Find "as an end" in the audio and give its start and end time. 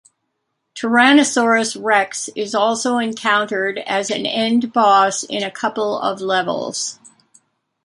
3.85-4.73